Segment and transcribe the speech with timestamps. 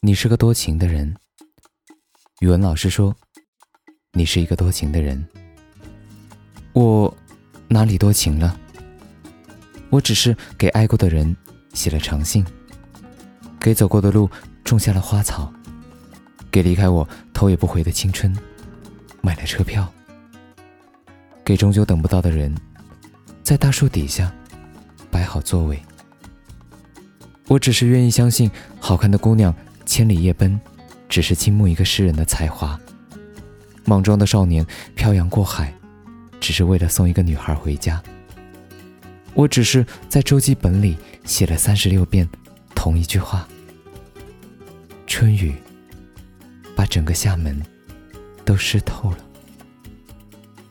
[0.00, 1.12] 你是个多情的人。
[2.38, 3.12] 语文老师说，
[4.12, 5.26] 你是一个多情的人。
[6.72, 7.12] 我
[7.66, 8.56] 哪里多情了？
[9.90, 11.36] 我只是给爱过的人
[11.74, 12.46] 写了长信，
[13.58, 14.30] 给走过的路
[14.62, 15.52] 种下了花草，
[16.48, 18.32] 给离开我头也不回的青春
[19.20, 19.92] 买了车票，
[21.44, 22.56] 给终究等不到的人，
[23.42, 24.32] 在大树底下
[25.10, 25.82] 摆好座位。
[27.48, 29.52] 我只是愿意相信，好看的姑娘
[29.88, 30.60] 千里夜奔，
[31.08, 32.78] 只是倾慕一个诗人的才华；
[33.86, 34.64] 莽撞的少年
[34.94, 35.72] 漂洋过海，
[36.38, 38.00] 只是为了送一个女孩回家。
[39.32, 42.28] 我只是在周记本里写了三十六遍
[42.74, 43.48] 同一句话：
[45.06, 45.54] 春雨
[46.76, 47.58] 把整个厦门
[48.44, 49.18] 都湿透了，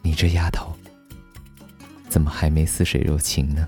[0.04, 0.72] 你这丫头
[2.08, 3.68] 怎么还没似水柔情呢？